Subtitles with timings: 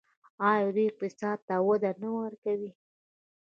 [0.49, 2.71] آیا دوی اقتصاد ته وده نه ورکوي؟